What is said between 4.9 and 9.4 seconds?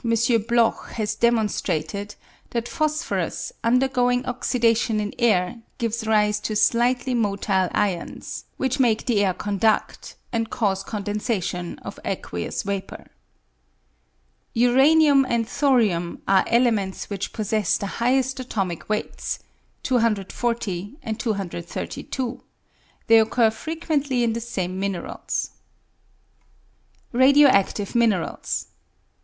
in air, gives rise to slightly motile ions, which make the air